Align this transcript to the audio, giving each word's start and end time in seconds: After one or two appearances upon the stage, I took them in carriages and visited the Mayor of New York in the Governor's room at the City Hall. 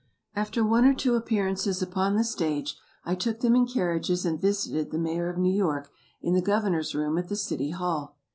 After 0.35 0.65
one 0.65 0.83
or 0.85 0.95
two 0.95 1.13
appearances 1.13 1.79
upon 1.83 2.15
the 2.15 2.23
stage, 2.23 2.75
I 3.05 3.13
took 3.13 3.41
them 3.41 3.53
in 3.55 3.67
carriages 3.67 4.25
and 4.25 4.41
visited 4.41 4.89
the 4.89 4.97
Mayor 4.97 5.29
of 5.29 5.37
New 5.37 5.53
York 5.53 5.91
in 6.23 6.33
the 6.33 6.41
Governor's 6.41 6.95
room 6.95 7.19
at 7.19 7.29
the 7.29 7.35
City 7.35 7.69
Hall. 7.69 8.17